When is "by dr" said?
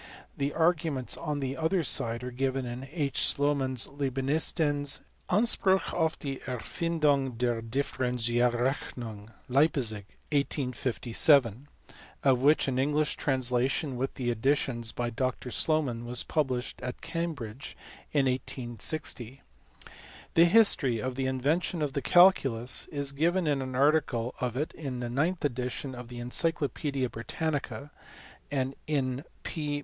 14.91-15.51